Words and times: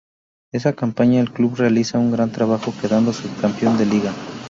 Esa 0.51 0.73
campaña 0.73 1.21
el 1.21 1.31
club 1.31 1.53
realiza 1.57 1.99
un 1.99 2.11
gran 2.11 2.31
trabajo 2.31 2.73
quedando 2.81 3.13
subcampeón 3.13 3.77
de 3.77 3.85
Liga. 3.85 4.11